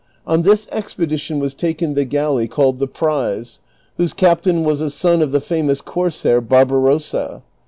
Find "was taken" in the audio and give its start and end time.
1.37-1.93